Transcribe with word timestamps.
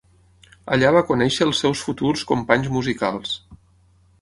Allà 0.77 0.93
va 0.95 1.03
conèixer 1.09 1.47
els 1.49 1.61
seus 1.65 1.83
futurs 1.89 2.25
companys 2.33 2.73
musicals. 2.79 3.37